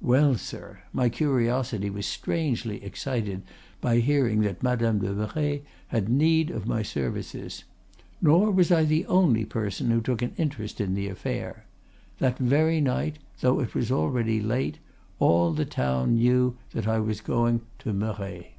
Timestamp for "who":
9.90-10.00